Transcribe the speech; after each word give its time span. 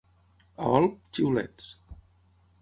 A 0.69 0.71
Olp, 0.77 0.97
xiulets. 1.19 1.69